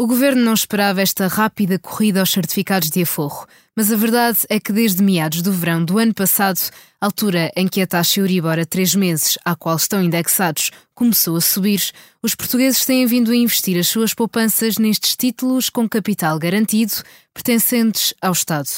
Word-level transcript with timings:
O 0.00 0.06
governo 0.06 0.44
não 0.44 0.54
esperava 0.54 1.02
esta 1.02 1.26
rápida 1.26 1.76
corrida 1.76 2.20
aos 2.20 2.30
certificados 2.30 2.88
de 2.88 3.02
aforro, 3.02 3.48
mas 3.74 3.90
a 3.90 3.96
verdade 3.96 4.38
é 4.48 4.60
que 4.60 4.72
desde 4.72 5.02
meados 5.02 5.42
do 5.42 5.52
verão 5.52 5.84
do 5.84 5.98
ano 5.98 6.14
passado, 6.14 6.60
altura 7.00 7.50
em 7.56 7.66
que 7.66 7.82
a 7.82 7.86
taxa 7.86 8.20
Euribor 8.20 8.60
a 8.60 8.64
três 8.64 8.94
meses, 8.94 9.36
à 9.44 9.56
qual 9.56 9.74
estão 9.74 10.00
indexados, 10.00 10.70
começou 10.94 11.34
a 11.34 11.40
subir, 11.40 11.90
os 12.22 12.36
portugueses 12.36 12.84
têm 12.84 13.04
vindo 13.06 13.32
a 13.32 13.36
investir 13.36 13.76
as 13.76 13.88
suas 13.88 14.14
poupanças 14.14 14.78
nestes 14.78 15.16
títulos 15.16 15.68
com 15.68 15.88
capital 15.88 16.38
garantido, 16.38 16.92
pertencentes 17.34 18.14
ao 18.22 18.30
Estado. 18.30 18.68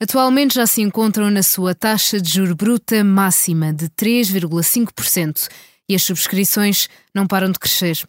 Atualmente 0.00 0.54
já 0.54 0.66
se 0.66 0.80
encontram 0.80 1.30
na 1.30 1.42
sua 1.42 1.74
taxa 1.74 2.18
de 2.18 2.32
juro 2.32 2.56
bruta 2.56 3.04
máxima 3.04 3.70
de 3.70 3.90
3,5% 3.90 5.46
e 5.86 5.94
as 5.94 6.02
subscrições 6.02 6.88
não 7.14 7.26
param 7.26 7.50
de 7.52 7.58
crescer. 7.58 8.08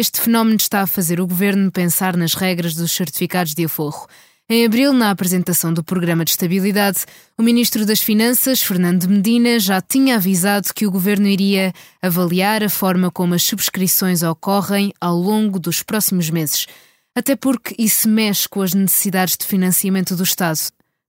Este 0.00 0.20
fenómeno 0.20 0.56
está 0.58 0.82
a 0.82 0.86
fazer 0.86 1.20
o 1.20 1.26
governo 1.26 1.72
pensar 1.72 2.16
nas 2.16 2.34
regras 2.34 2.72
dos 2.72 2.92
certificados 2.92 3.52
de 3.52 3.64
aforro. 3.64 4.06
Em 4.48 4.64
abril, 4.64 4.92
na 4.92 5.10
apresentação 5.10 5.74
do 5.74 5.82
Programa 5.82 6.24
de 6.24 6.30
Estabilidade, 6.30 7.00
o 7.36 7.42
Ministro 7.42 7.84
das 7.84 8.00
Finanças, 8.00 8.62
Fernando 8.62 9.08
Medina, 9.08 9.58
já 9.58 9.80
tinha 9.80 10.14
avisado 10.14 10.72
que 10.72 10.86
o 10.86 10.90
governo 10.92 11.26
iria 11.26 11.72
avaliar 12.00 12.62
a 12.62 12.68
forma 12.68 13.10
como 13.10 13.34
as 13.34 13.42
subscrições 13.42 14.22
ocorrem 14.22 14.92
ao 15.00 15.16
longo 15.16 15.58
dos 15.58 15.82
próximos 15.82 16.30
meses. 16.30 16.68
Até 17.12 17.34
porque 17.34 17.74
isso 17.76 18.08
mexe 18.08 18.48
com 18.48 18.62
as 18.62 18.74
necessidades 18.74 19.36
de 19.36 19.46
financiamento 19.46 20.14
do 20.14 20.22
Estado. 20.22 20.60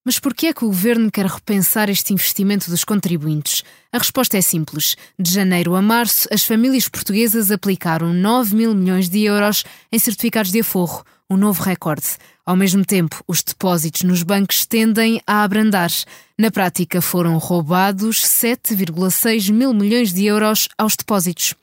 Mas 0.05 0.17
por 0.17 0.33
que 0.33 0.47
é 0.47 0.53
que 0.53 0.64
o 0.64 0.69
governo 0.69 1.11
quer 1.11 1.25
repensar 1.25 1.89
este 1.89 2.14
investimento 2.14 2.69
dos 2.69 2.86
contribuintes? 2.86 3.64
A 3.92 3.97
resposta 3.97 4.38
é 4.38 4.41
simples. 4.41 4.95
De 5.19 5.31
janeiro 5.31 5.75
a 5.75 5.81
março, 5.81 6.28
as 6.31 6.44
famílias 6.44 6.88
portuguesas 6.88 7.52
aplicaram 7.52 8.14
9 8.14 8.56
mil 8.56 8.73
milhões 8.73 9.09
de 9.09 9.23
euros 9.23 9.66
em 9.91 10.00
certificados 10.00 10.52
de 10.52 10.61
aforro, 10.61 11.03
um 11.30 11.36
novo 11.36 11.61
recorde. 11.61 12.17
Ao 12.45 12.56
mesmo 12.56 12.83
tempo, 12.86 13.22
os 13.28 13.44
depósitos 13.44 14.03
nos 14.03 14.23
bancos 14.23 14.66
tendem 14.66 15.22
a 15.28 15.44
abrandar. 15.44 15.91
Na 16.38 16.50
prática, 16.50 17.02
foram 17.02 17.38
roubados 17.38 18.23
7,6 18.23 19.52
mil 19.52 19.73
milhões 19.73 20.13
de 20.13 20.25
euros 20.25 20.69
aos 20.78 20.95
depósitos. 20.95 21.53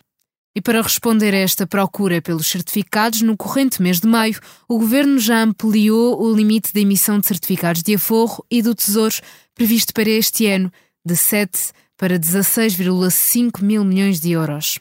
E 0.57 0.61
para 0.63 0.81
responder 0.81 1.35
a 1.35 1.39
esta 1.39 1.67
procura 1.67 2.23
pelos 2.23 2.47
certificados, 2.47 3.21
no 3.21 3.37
corrente 3.37 3.83
mês 3.83 4.01
de 4.01 4.09
maio, 4.09 4.41
o 4.67 4.79
Governo 4.79 5.19
já 5.19 5.43
ampliou 5.43 6.19
o 6.19 6.35
limite 6.35 6.73
de 6.73 6.81
emissão 6.81 7.21
de 7.21 7.27
certificados 7.27 7.83
de 7.83 7.95
aforro 7.95 8.43
e 8.51 8.63
do 8.63 8.75
Tesouro 8.75 9.17
previsto 9.55 9.93
para 9.93 10.09
este 10.09 10.47
ano, 10.47 10.73
de 11.05 11.15
7 11.15 11.73
para 11.95 12.19
16,5 12.19 13.63
mil 13.63 13.85
milhões 13.85 14.19
de 14.19 14.31
euros. 14.31 14.79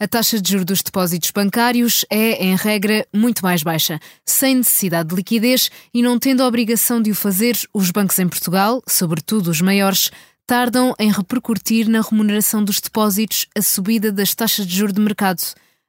A 0.00 0.08
taxa 0.08 0.40
de 0.40 0.50
juros 0.50 0.64
dos 0.64 0.82
depósitos 0.82 1.30
bancários 1.32 2.06
é, 2.08 2.42
em 2.42 2.56
regra, 2.56 3.06
muito 3.14 3.42
mais 3.42 3.62
baixa, 3.62 4.00
sem 4.24 4.54
necessidade 4.54 5.10
de 5.10 5.16
liquidez 5.16 5.70
e 5.92 6.00
não 6.00 6.18
tendo 6.18 6.42
a 6.42 6.46
obrigação 6.46 7.02
de 7.02 7.10
o 7.10 7.14
fazer, 7.14 7.58
os 7.74 7.90
bancos 7.90 8.18
em 8.18 8.26
Portugal, 8.26 8.82
sobretudo 8.88 9.50
os 9.50 9.60
maiores, 9.60 10.10
tardam 10.46 10.94
em 10.98 11.10
repercutir 11.10 11.88
na 11.88 12.00
remuneração 12.00 12.62
dos 12.62 12.80
depósitos 12.80 13.46
a 13.56 13.60
subida 13.60 14.12
das 14.12 14.34
taxas 14.34 14.66
de 14.66 14.76
juro 14.76 14.92
de 14.92 15.00
mercado. 15.00 15.42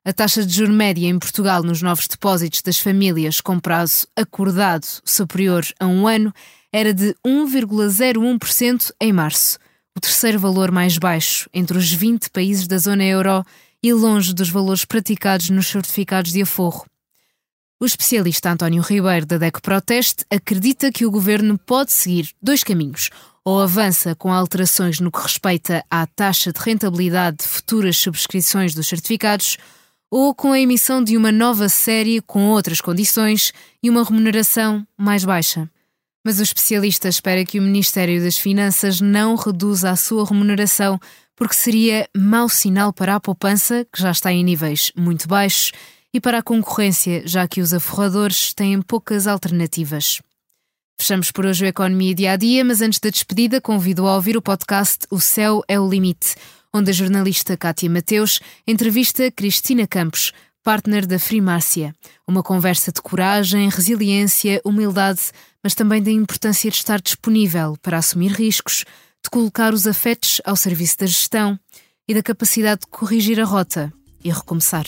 A 0.04 0.12
taxa 0.12 0.44
de 0.44 0.52
juro 0.52 0.74
média 0.74 1.08
em 1.08 1.20
Portugal 1.20 1.62
nos 1.62 1.82
novos 1.82 2.08
depósitos 2.08 2.62
das 2.64 2.80
famílias 2.80 3.40
com 3.40 3.60
prazo 3.60 4.08
acordado 4.16 4.88
superior 5.06 5.64
a 5.80 5.86
um 5.86 6.08
ano 6.08 6.34
era 6.74 6.94
de 6.94 7.14
1,01% 7.26 8.92
em 9.00 9.14
março, 9.14 9.60
o 9.96 10.00
terceiro 10.00 10.40
valor 10.40 10.72
mais 10.72 10.98
baixo 10.98 11.50
entre 11.54 11.78
os 11.78 11.92
20 11.92 12.30
países 12.32 12.68
da 12.68 12.78
zona 12.78 13.04
euro 13.04 13.46
e 13.84 13.94
longe 13.94 14.34
dos 14.34 14.50
valores 14.50 14.86
praticados 14.86 15.50
nos 15.50 15.68
certificados 15.68 16.32
de 16.32 16.42
aforro. 16.42 16.86
O 17.80 17.86
especialista 17.86 18.52
António 18.52 18.82
Ribeiro 18.82 19.26
da 19.26 19.38
DECO 19.38 19.62
Proteste 19.62 20.26
acredita 20.32 20.92
que 20.92 21.06
o 21.06 21.12
governo 21.12 21.60
pode 21.60 21.94
seguir 21.94 22.32
dois 22.42 22.64
caminhos 22.64 23.12
ou 23.48 23.62
avança 23.62 24.14
com 24.14 24.34
alterações 24.34 25.00
no 25.00 25.10
que 25.10 25.22
respeita 25.22 25.82
à 25.90 26.06
taxa 26.06 26.52
de 26.52 26.60
rentabilidade 26.60 27.38
de 27.38 27.44
futuras 27.46 27.96
subscrições 27.96 28.76
dos 28.76 28.90
certificados, 28.90 29.56
ou 30.12 30.36
com 30.36 30.52
a 30.52 30.60
emissão 30.60 31.02
de 31.02 31.16
uma 31.16 31.32
nova 31.32 31.70
série 31.70 32.20
com 32.20 32.50
outras 32.50 32.82
condições 32.82 33.54
e 33.82 33.90
uma 33.90 34.04
remuneração 34.04 34.86
mais 34.98 35.24
baixa. 35.24 35.70
Mas 36.26 36.40
o 36.40 36.44
especialista 36.44 37.08
espera 37.08 37.46
que 37.46 37.58
o 37.58 37.62
Ministério 37.62 38.22
das 38.22 38.38
Finanças 38.38 39.00
não 39.00 39.38
reduza 39.38 39.92
a 39.92 39.96
sua 39.96 40.26
remuneração, 40.26 41.00
porque 41.34 41.56
seria 41.56 42.06
mau 42.14 42.50
sinal 42.50 42.92
para 42.92 43.16
a 43.16 43.20
poupança, 43.20 43.88
que 43.94 44.02
já 44.02 44.12
está 44.12 44.30
em 44.30 44.44
níveis 44.44 44.92
muito 44.94 45.26
baixos, 45.26 45.72
e 46.14 46.20
para 46.20 46.40
a 46.40 46.44
concorrência, 46.44 47.26
já 47.26 47.48
que 47.48 47.62
os 47.62 47.74
aforradores 47.74 48.54
têm 48.54 48.82
poucas 48.82 49.26
alternativas. 49.26 50.20
Fechamos 51.00 51.32
por 51.32 51.46
hoje 51.46 51.64
o 51.64 51.68
Economia 51.68 52.16
Dia 52.16 52.32
a 52.32 52.36
Dia, 52.36 52.66
mas 52.66 52.82
antes 52.82 53.00
da 53.00 53.12
despedida, 53.12 53.62
convido 53.62 54.08
a 54.08 54.16
ouvir 54.16 54.36
o 54.36 54.42
podcast 54.42 55.06
O 55.12 55.20
Céu 55.20 55.64
é 55.68 55.80
o 55.80 55.88
Limite, 55.88 56.36
onde 56.74 56.90
a 56.90 56.94
jornalista 56.94 57.56
Kátia 57.56 57.88
Mateus 57.88 58.40
entrevista 58.66 59.30
Cristina 59.30 59.86
Campos, 59.86 60.34
partner 60.64 61.06
da 61.06 61.20
Frimácia. 61.20 61.94
Uma 62.28 62.42
conversa 62.42 62.92
de 62.92 63.00
coragem, 63.00 63.70
resiliência, 63.70 64.60
humildade, 64.66 65.22
mas 65.64 65.76
também 65.76 66.02
da 66.02 66.12
importância 66.12 66.72
de 66.72 66.78
estar 66.78 67.00
disponível 67.00 67.78
para 67.80 68.00
assumir 68.00 68.32
riscos, 68.32 68.84
de 69.24 69.30
colocar 69.30 69.76
os 69.76 69.86
afetos 69.86 70.42
ao 70.44 70.56
serviço 70.56 70.98
da 70.98 71.06
gestão 71.06 71.60
e 72.08 72.14
da 72.14 72.24
capacidade 72.24 72.82
de 72.82 72.88
corrigir 72.88 73.40
a 73.40 73.46
rota 73.46 73.94
e 74.24 74.32
recomeçar. 74.32 74.88